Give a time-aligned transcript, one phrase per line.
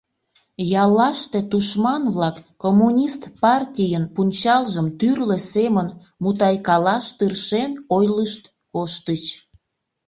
[0.83, 5.87] Яллаште тушман-влак, Коммунист партийын пунчалжым тӱрлӧ семын
[6.23, 8.41] мутайкалаш тыршен, ойлышт
[8.71, 9.23] коштыч.